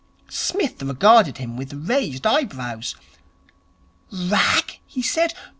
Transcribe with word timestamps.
Psmith 0.29 0.81
regarded 0.81 1.37
him 1.37 1.55
with 1.55 1.73
raised 1.87 2.25
eyebrows. 2.25 2.95
'Rag!' 4.11 4.79
he 4.87 5.03
said. 5.03 5.35